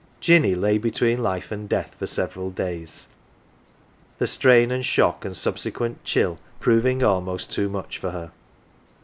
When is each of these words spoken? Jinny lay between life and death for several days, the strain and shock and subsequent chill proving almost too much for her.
Jinny 0.19 0.55
lay 0.55 0.79
between 0.79 1.21
life 1.21 1.51
and 1.51 1.69
death 1.69 1.93
for 1.99 2.07
several 2.07 2.49
days, 2.49 3.07
the 4.17 4.25
strain 4.25 4.71
and 4.71 4.83
shock 4.83 5.23
and 5.23 5.37
subsequent 5.37 6.03
chill 6.03 6.39
proving 6.59 7.03
almost 7.03 7.51
too 7.51 7.69
much 7.69 7.99
for 7.99 8.09
her. 8.09 8.31